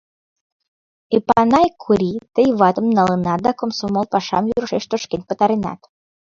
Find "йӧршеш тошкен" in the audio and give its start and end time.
4.51-5.21